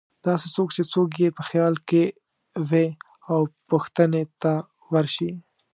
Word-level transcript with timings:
داسې 0.25 0.47
څوک 0.55 0.69
چې 0.75 0.83
څوک 0.93 1.09
یې 1.21 1.29
په 1.37 1.43
خیال 1.49 1.73
کې 1.89 2.03
وې 2.69 2.87
او 3.31 3.41
پوښتنې 3.69 4.23
ته 4.41 4.51
ورشي. 4.91 5.31